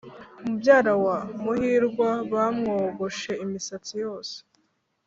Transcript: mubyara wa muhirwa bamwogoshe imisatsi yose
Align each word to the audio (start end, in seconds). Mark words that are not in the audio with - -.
mubyara 0.43 0.93
wa 1.03 1.17
muhirwa 1.43 2.09
bamwogoshe 2.31 3.31
imisatsi 3.45 3.93
yose 4.03 4.35